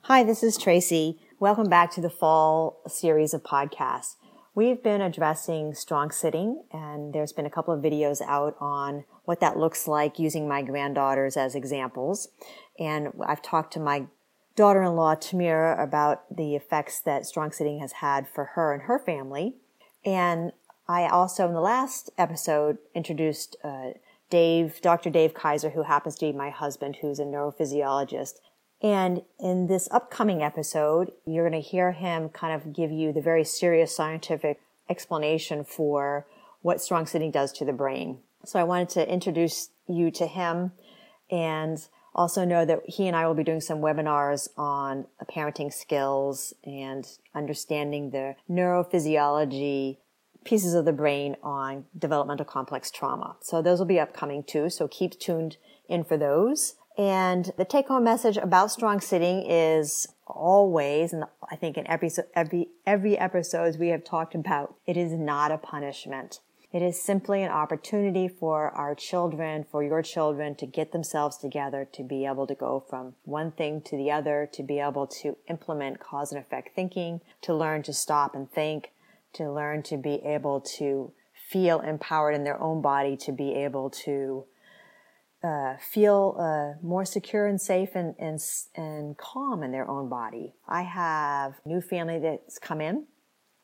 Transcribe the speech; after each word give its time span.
Hi, 0.03 0.25
this 0.25 0.43
is 0.43 0.59
Tracy. 0.59 1.21
Welcome 1.39 1.69
back 1.69 1.93
to 1.93 2.01
the 2.01 2.11
fall 2.11 2.83
series 2.89 3.33
of 3.33 3.45
podcasts. 3.45 4.17
We've 4.57 4.83
been 4.83 5.03
addressing 5.03 5.75
strong 5.75 6.11
sitting, 6.11 6.63
and 6.73 7.13
there's 7.13 7.33
been 7.33 7.45
a 7.45 7.51
couple 7.51 7.75
of 7.75 7.83
videos 7.83 8.23
out 8.27 8.57
on 8.59 9.05
what 9.25 9.41
that 9.41 9.59
looks 9.59 9.87
like 9.87 10.19
using 10.19 10.49
my 10.49 10.63
granddaughters 10.63 11.37
as 11.37 11.55
examples. 11.55 12.29
And 12.79 13.09
I've 13.27 13.43
talked 13.43 13.75
to 13.75 13.81
my 13.81 14.07
daughter 14.57 14.83
in 14.83 14.97
law, 14.97 15.15
Tamira, 15.15 15.81
about 15.81 16.35
the 16.35 16.57
effects 16.57 17.01
that 17.01 17.27
strong 17.27 17.53
sitting 17.53 17.79
has 17.81 17.93
had 17.93 18.27
for 18.27 18.45
her 18.55 18.73
and 18.73 18.83
her 18.83 18.99
family. 18.99 19.55
And 20.05 20.53
I 20.89 21.07
also, 21.07 21.47
in 21.47 21.55
the 21.55 21.61
last 21.61 22.11
episode, 22.17 22.79
introduced 22.95 23.57
uh, 23.63 23.91
Dave, 24.31 24.81
Dr. 24.81 25.11
Dave 25.11 25.35
Kaiser, 25.35 25.71
who 25.71 25.83
happens 25.83 26.17
to 26.17 26.27
be 26.27 26.33
my 26.33 26.51
husband, 26.51 26.97
who's 27.01 27.19
a 27.19 27.25
neurophysiologist. 27.25 28.35
And 28.83 29.23
in 29.39 29.67
this 29.67 29.89
upcoming 29.91 30.43
episode, 30.43 31.13
you're 31.25 31.49
going 31.49 31.61
to 31.61 31.69
hear 31.69 31.93
him 31.93 32.29
kind 32.29 32.55
of 32.55 32.73
give 32.73 32.91
you 32.91 33.13
the 33.13 33.21
very 33.21 33.45
serious 33.45 33.95
scientific 33.95 34.61
explanation 34.89 35.65
for 35.65 36.27
what 36.63 36.81
strong 36.81 37.07
sitting 37.07 37.31
does 37.31 37.53
to 37.53 37.65
the 37.65 37.73
brain. 37.73 38.19
So 38.45 38.59
I 38.61 38.65
wanted 38.65 38.89
to 38.91 39.13
introduce 39.13 39.71
you 39.89 40.11
to 40.13 40.27
him 40.27 40.73
and 41.31 41.87
also 42.17 42.45
know 42.45 42.65
that 42.65 42.81
he 42.87 43.07
and 43.07 43.15
I 43.15 43.27
will 43.27 43.35
be 43.35 43.45
doing 43.45 43.61
some 43.61 43.79
webinars 43.79 44.49
on 44.57 45.07
parenting 45.31 45.73
skills 45.73 46.55
and 46.65 47.07
understanding 47.35 48.11
the 48.11 48.35
neurophysiology 48.51 49.99
pieces 50.45 50.75
of 50.75 50.87
the 50.87 50.93
brain 50.93 51.37
on 51.43 51.85
developmental 51.97 52.47
complex 52.47 52.91
trauma. 52.91 53.37
So 53.43 53.61
those 53.61 53.79
will 53.79 53.87
be 53.87 54.01
upcoming 54.01 54.43
too. 54.45 54.71
So 54.71 54.89
keep 54.89 55.19
tuned 55.21 55.59
in 55.89 56.05
for 56.05 56.17
those. 56.17 56.77
And 56.97 57.53
the 57.59 57.67
take 57.67 57.89
home 57.89 58.05
message 58.05 58.39
about 58.39 58.71
strong 58.71 59.01
sitting 59.01 59.45
is 59.47 60.09
always, 60.27 61.13
and 61.13 61.25
I 61.51 61.57
think 61.57 61.77
in 61.77 61.87
every, 61.87 62.11
every, 62.35 62.69
every 62.87 63.19
episode 63.19 63.79
we 63.79 63.89
have 63.89 64.03
talked 64.03 64.35
about, 64.35 64.77
it 64.87 64.97
is 64.97 65.13
not 65.13 65.53
a 65.53 65.59
punishment. 65.59 66.41
It 66.77 66.83
is 66.83 67.01
simply 67.01 67.43
an 67.43 67.51
opportunity 67.51 68.29
for 68.29 68.69
our 68.73 68.95
children, 68.95 69.65
for 69.65 69.83
your 69.83 70.03
children 70.03 70.55
to 70.57 70.67
get 70.67 70.93
themselves 70.93 71.39
together, 71.39 71.89
to 71.95 72.03
be 72.03 72.27
able 72.27 72.47
to 72.47 72.55
go 72.55 72.85
from 72.87 73.15
one 73.25 73.53
thing 73.53 73.81
to 73.87 73.97
the 73.97 74.11
other, 74.11 74.47
to 74.53 74.63
be 74.63 74.79
able 74.79 75.07
to 75.23 75.39
implement 75.49 76.01
cause 76.01 76.33
and 76.33 76.39
effect 76.39 76.75
thinking, 76.77 77.23
to 77.41 77.55
learn 77.55 77.83
to 77.85 77.95
stop 77.95 78.35
and 78.35 78.53
think, 78.53 78.93
to 79.33 79.51
learn 79.51 79.85
to 79.85 79.97
be 79.97 80.17
able 80.17 80.61
to 80.77 81.13
feel 81.49 81.81
empowered 81.81 82.35
in 82.35 82.45
their 82.45 82.61
own 82.61 82.83
body, 82.83 83.17
to 83.17 83.33
be 83.33 83.55
able 83.55 83.89
to 83.89 84.45
uh, 85.43 85.77
feel 85.79 86.37
uh, 86.39 86.79
more 86.87 87.07
secure 87.07 87.47
and 87.47 87.59
safe 87.59 87.95
and, 87.95 88.15
and, 88.19 88.39
and 88.75 89.17
calm 89.17 89.63
in 89.63 89.73
their 89.73 89.91
own 89.91 90.11
body. 90.11 90.53
I 90.69 90.83
have 90.83 91.55
a 91.65 91.69
new 91.69 91.81
family 91.81 92.19
that's 92.19 92.59
come 92.59 92.83
in 92.83 93.07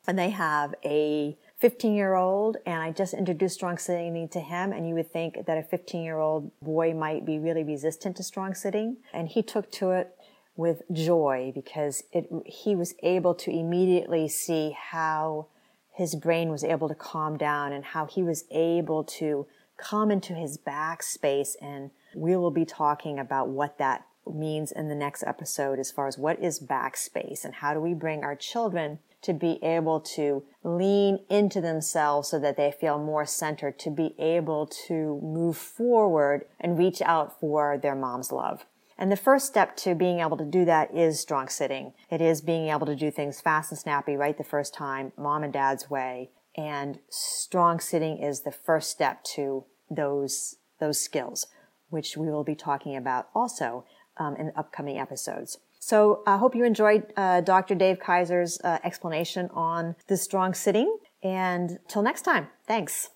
and 0.07 0.17
they 0.17 0.31
have 0.31 0.73
a 0.83 1.37
15 1.63 1.95
year 1.95 2.15
old 2.15 2.57
and 2.65 2.83
I 2.83 2.91
just 2.91 3.13
introduced 3.13 3.55
strong 3.55 3.77
sitting 3.77 4.27
to 4.27 4.41
him 4.41 4.73
and 4.73 4.85
you 4.85 4.95
would 4.95 5.09
think 5.13 5.45
that 5.45 5.57
a 5.57 5.63
15 5.63 6.03
year 6.03 6.19
old 6.19 6.51
boy 6.61 6.93
might 6.93 7.25
be 7.25 7.39
really 7.39 7.63
resistant 7.63 8.17
to 8.17 8.23
strong 8.23 8.53
sitting. 8.53 8.97
And 9.13 9.29
he 9.29 9.41
took 9.41 9.71
to 9.71 9.91
it 9.91 10.13
with 10.57 10.81
joy 10.91 11.53
because 11.55 12.03
it, 12.11 12.27
he 12.45 12.75
was 12.75 12.95
able 13.01 13.33
to 13.35 13.49
immediately 13.49 14.27
see 14.27 14.75
how 14.77 15.47
his 15.93 16.15
brain 16.15 16.49
was 16.49 16.65
able 16.65 16.89
to 16.89 16.95
calm 16.95 17.37
down 17.37 17.71
and 17.71 17.85
how 17.85 18.07
he 18.07 18.23
was 18.23 18.43
able 18.51 19.05
to 19.05 19.47
come 19.77 20.11
into 20.11 20.33
his 20.33 20.57
backspace 20.57 21.55
and 21.61 21.91
we 22.13 22.35
will 22.35 22.51
be 22.51 22.65
talking 22.65 23.17
about 23.17 23.47
what 23.47 23.77
that 23.77 24.05
means 24.29 24.73
in 24.73 24.89
the 24.89 24.95
next 24.95 25.23
episode 25.25 25.79
as 25.79 25.91
far 25.91 26.07
as 26.07 26.17
what 26.17 26.43
is 26.43 26.59
backspace 26.59 27.45
and 27.45 27.53
how 27.55 27.73
do 27.73 27.79
we 27.79 27.93
bring 27.93 28.21
our 28.21 28.35
children 28.35 28.99
to 29.23 29.33
be 29.33 29.59
able 29.63 29.99
to 29.99 30.43
lean 30.63 31.19
into 31.29 31.61
themselves 31.61 32.29
so 32.29 32.39
that 32.39 32.57
they 32.57 32.71
feel 32.71 32.99
more 32.99 33.25
centered, 33.25 33.79
to 33.79 33.89
be 33.89 34.15
able 34.19 34.67
to 34.87 35.19
move 35.21 35.57
forward 35.57 36.45
and 36.59 36.77
reach 36.77 37.01
out 37.01 37.39
for 37.39 37.77
their 37.77 37.95
mom's 37.95 38.31
love. 38.31 38.65
And 38.97 39.11
the 39.11 39.17
first 39.17 39.47
step 39.47 39.75
to 39.77 39.95
being 39.95 40.19
able 40.19 40.37
to 40.37 40.45
do 40.45 40.65
that 40.65 40.93
is 40.95 41.19
strong 41.19 41.47
sitting. 41.47 41.93
It 42.09 42.21
is 42.21 42.41
being 42.41 42.69
able 42.69 42.85
to 42.85 42.95
do 42.95 43.09
things 43.09 43.41
fast 43.41 43.71
and 43.71 43.79
snappy 43.79 44.15
right 44.15 44.37
the 44.37 44.43
first 44.43 44.73
time, 44.73 45.11
mom 45.17 45.43
and 45.43 45.51
dad's 45.51 45.89
way. 45.89 46.29
And 46.55 46.99
strong 47.09 47.79
sitting 47.79 48.19
is 48.19 48.41
the 48.41 48.51
first 48.51 48.91
step 48.91 49.23
to 49.35 49.65
those, 49.89 50.57
those 50.79 50.99
skills, 50.99 51.47
which 51.89 52.15
we 52.15 52.29
will 52.29 52.43
be 52.43 52.55
talking 52.55 52.95
about 52.95 53.29
also 53.33 53.85
um, 54.17 54.35
in 54.35 54.51
upcoming 54.55 54.99
episodes. 54.99 55.57
So 55.85 56.23
I 56.25 56.37
hope 56.37 56.55
you 56.55 56.63
enjoyed 56.63 57.11
uh, 57.17 57.41
Dr. 57.41 57.75
Dave 57.75 57.99
Kaiser's 57.99 58.57
uh, 58.63 58.77
explanation 58.85 59.49
on 59.53 59.97
the 60.07 60.15
strong 60.15 60.53
sitting. 60.53 60.97
And 61.21 61.77
till 61.89 62.01
next 62.01 62.21
time, 62.21 62.47
thanks. 62.65 63.09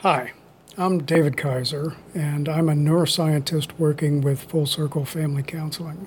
Hi, 0.00 0.32
I'm 0.76 1.02
David 1.04 1.38
Kaiser, 1.38 1.96
and 2.14 2.50
I'm 2.50 2.68
a 2.68 2.74
neuroscientist 2.74 3.78
working 3.78 4.20
with 4.20 4.40
Full 4.42 4.66
Circle 4.66 5.06
Family 5.06 5.42
Counseling. 5.42 6.06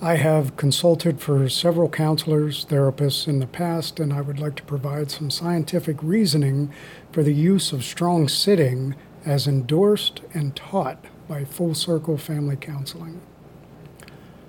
I 0.00 0.14
have 0.14 0.56
consulted 0.56 1.20
for 1.20 1.48
several 1.48 1.88
counselors, 1.88 2.64
therapists 2.64 3.26
in 3.26 3.40
the 3.40 3.46
past, 3.48 3.98
and 3.98 4.12
I 4.12 4.20
would 4.20 4.38
like 4.38 4.54
to 4.56 4.62
provide 4.62 5.10
some 5.10 5.32
scientific 5.32 6.00
reasoning 6.00 6.72
for 7.10 7.24
the 7.24 7.34
use 7.34 7.72
of 7.72 7.82
strong 7.82 8.28
sitting 8.28 8.94
as 9.24 9.48
endorsed 9.48 10.20
and 10.32 10.54
taught 10.54 11.04
by 11.26 11.44
Full 11.44 11.74
Circle 11.74 12.18
Family 12.18 12.54
Counseling. 12.54 13.20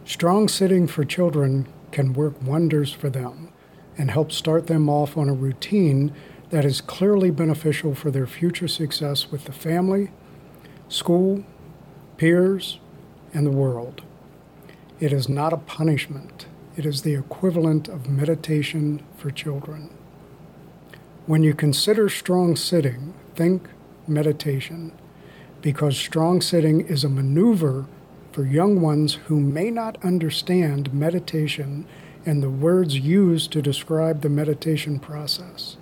Strong 0.08 0.48
sitting 0.48 0.88
for 0.88 1.04
children 1.04 1.68
can 1.92 2.14
work 2.14 2.42
wonders 2.42 2.94
for 2.94 3.10
them 3.10 3.50
and 3.98 4.10
help 4.10 4.32
start 4.32 4.68
them 4.68 4.88
off 4.88 5.18
on 5.18 5.28
a 5.28 5.34
routine 5.34 6.14
that 6.50 6.64
is 6.64 6.80
clearly 6.80 7.30
beneficial 7.30 7.94
for 7.94 8.10
their 8.10 8.26
future 8.26 8.70
success 8.70 9.30
with 9.30 9.44
the 9.44 9.52
family, 9.52 10.10
school, 10.88 11.44
peers, 12.16 12.80
and 13.34 13.46
the 13.46 13.52
world. 13.52 14.02
It 15.02 15.12
is 15.12 15.28
not 15.28 15.52
a 15.52 15.58
punishment, 15.58 16.46
it 16.78 16.86
is 16.86 17.02
the 17.02 17.16
equivalent 17.16 17.90
of 17.90 18.08
meditation 18.08 19.04
for 19.18 19.30
children. 19.30 19.90
When 21.26 21.44
you 21.44 21.54
consider 21.54 22.08
strong 22.08 22.56
sitting, 22.56 23.14
think 23.36 23.68
meditation, 24.08 24.94
because 25.62 25.98
strong 25.98 26.40
sitting 26.40 26.80
is 26.80 27.04
a 27.04 27.10
maneuver 27.10 27.88
for 28.38 28.46
young 28.46 28.80
ones 28.82 29.16
who 29.26 29.40
may 29.40 29.72
not 29.72 29.98
understand 30.06 30.94
meditation 30.94 31.88
and 32.24 32.44
the 32.44 32.50
words 32.52 32.96
used 32.96 33.52
to 33.52 33.64
describe 33.64 34.22
the 34.22 34.30
meditation 34.30 35.00
process. 35.00 35.76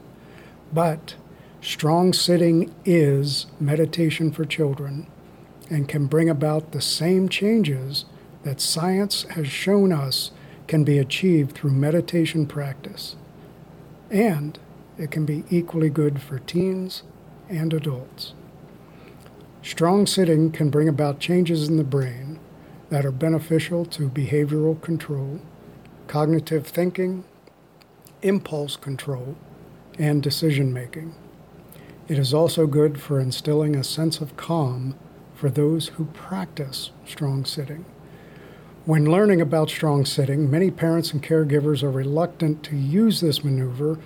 But 0.71 1.15
strong 1.59 2.13
sitting 2.13 2.73
is 2.85 3.47
meditation 3.59 4.31
for 4.31 4.45
children 4.45 5.05
and 5.69 5.89
can 5.89 6.05
bring 6.05 6.29
about 6.29 6.71
the 6.71 6.79
same 6.79 7.27
changes 7.27 8.05
that 8.43 8.61
science 8.61 9.23
has 9.31 9.49
shown 9.49 9.91
us 9.91 10.31
can 10.65 10.85
be 10.85 10.97
achieved 10.97 11.57
through 11.57 11.71
meditation 11.71 12.45
practice. 12.45 13.17
And 14.09 14.57
it 14.97 15.11
can 15.11 15.25
be 15.25 15.43
equally 15.49 15.89
good 15.89 16.21
for 16.21 16.39
teens 16.39 17.03
and 17.49 17.73
adults. 17.73 18.33
Strong 19.61 20.07
sitting 20.07 20.51
can 20.53 20.69
bring 20.69 20.87
about 20.87 21.19
changes 21.19 21.67
in 21.67 21.75
the 21.75 21.83
brain 21.83 22.34
that 22.89 23.05
are 23.05 23.11
beneficial 23.11 23.85
to 23.85 24.09
behavioral 24.09 24.79
control, 24.81 25.41
cognitive 26.07 26.67
thinking, 26.67 27.23
impulse 28.21 28.75
control, 28.75 29.35
and 29.97 30.21
decision 30.21 30.73
making. 30.73 31.15
It 32.07 32.19
is 32.19 32.33
also 32.33 32.67
good 32.67 33.01
for 33.01 33.19
instilling 33.19 33.75
a 33.75 33.83
sense 33.83 34.21
of 34.21 34.37
calm 34.37 34.95
for 35.33 35.49
those 35.49 35.89
who 35.89 36.05
practice 36.05 36.91
strong 37.05 37.45
sitting. 37.45 37.85
When 38.85 39.11
learning 39.11 39.41
about 39.41 39.69
strong 39.69 40.05
sitting, 40.05 40.49
many 40.51 40.69
parents 40.69 41.11
and 41.11 41.23
caregivers 41.23 41.81
are 41.81 41.89
reluctant 41.89 42.61
to 42.63 42.75
use 42.75 43.19
this 43.19 43.43
maneuver 43.43 43.97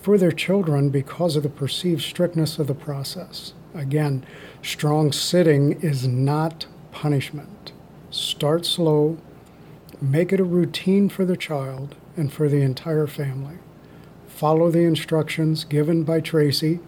for 0.00 0.16
their 0.16 0.32
children 0.32 0.88
because 0.88 1.36
of 1.36 1.42
the 1.42 1.50
perceived 1.50 2.02
strictness 2.02 2.58
of 2.58 2.66
the 2.66 2.74
process. 2.74 3.52
Again, 3.74 4.24
strong 4.62 5.12
sitting 5.12 5.72
is 5.82 6.08
not 6.08 6.66
punishment. 6.92 7.72
Start 8.12 8.66
slow, 8.66 9.16
make 9.98 10.34
it 10.34 10.40
a 10.40 10.44
routine 10.44 11.08
for 11.08 11.24
the 11.24 11.36
child 11.36 11.96
and 12.14 12.30
for 12.30 12.46
the 12.46 12.60
entire 12.60 13.06
family. 13.06 13.56
Follow 14.26 14.70
the 14.70 14.84
instructions 14.84 15.64
given 15.64 16.04
by 16.04 16.20
Tracy 16.20 16.80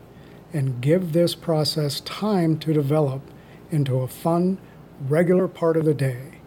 and 0.53 0.83
give 0.83 1.15
this 1.15 1.35
process 1.35 2.01
time 2.01 2.59
to 2.59 2.75
develop 2.75 3.23
into 3.71 4.01
a 4.01 4.07
fun, 4.07 4.59
regular 5.09 5.49
part 5.49 5.79
of 5.79 5.87
the 5.87 5.95
day. 5.95 6.41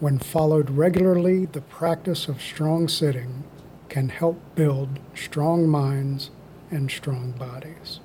When 0.00 0.18
followed 0.18 0.70
regularly, 0.70 1.46
the 1.46 1.60
practice 1.60 2.26
of 2.26 2.42
strong 2.42 2.88
sitting 2.88 3.44
can 3.88 4.08
help 4.08 4.40
build 4.56 4.98
strong 5.14 5.68
minds 5.68 6.30
and 6.72 6.90
strong 6.90 7.30
bodies. 7.30 8.00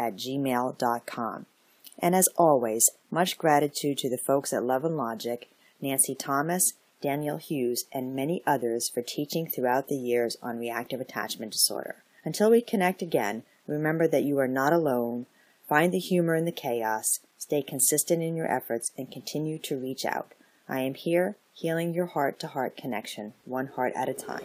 at 0.00 0.16
gmail.com. 0.16 1.46
And 2.00 2.16
as 2.16 2.28
always, 2.36 2.90
much 3.08 3.38
gratitude 3.38 3.98
to 3.98 4.10
the 4.10 4.18
folks 4.18 4.52
at 4.52 4.64
Love 4.64 4.84
and 4.84 4.96
Logic, 4.96 5.48
Nancy 5.80 6.16
Thomas, 6.16 6.72
Daniel 7.00 7.36
Hughes, 7.36 7.84
and 7.92 8.16
many 8.16 8.42
others 8.44 8.90
for 8.92 9.02
teaching 9.02 9.46
throughout 9.46 9.86
the 9.86 9.94
years 9.94 10.36
on 10.42 10.58
reactive 10.58 11.00
attachment 11.00 11.52
disorder. 11.52 12.02
Until 12.24 12.50
we 12.50 12.60
connect 12.60 13.00
again, 13.00 13.44
Remember 13.66 14.06
that 14.06 14.22
you 14.24 14.38
are 14.38 14.48
not 14.48 14.72
alone. 14.72 15.26
Find 15.68 15.92
the 15.92 15.98
humor 15.98 16.34
in 16.34 16.44
the 16.44 16.52
chaos. 16.52 17.20
Stay 17.36 17.62
consistent 17.62 18.22
in 18.22 18.36
your 18.36 18.50
efforts 18.50 18.92
and 18.96 19.10
continue 19.10 19.58
to 19.58 19.78
reach 19.78 20.04
out. 20.04 20.32
I 20.68 20.80
am 20.80 20.94
here, 20.94 21.36
healing 21.52 21.92
your 21.92 22.06
heart 22.06 22.38
to 22.40 22.48
heart 22.48 22.76
connection, 22.76 23.34
one 23.44 23.68
heart 23.68 23.92
at 23.96 24.08
a 24.08 24.14
time. 24.14 24.44